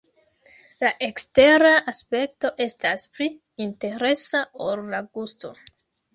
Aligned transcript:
La 0.83 0.87
ekstera 1.07 1.73
aspekto 1.91 2.51
estas 2.67 3.07
pli 3.19 3.29
interesa 3.67 4.43
ol 4.71 4.85
la 4.97 5.05
gusto. 5.21 5.55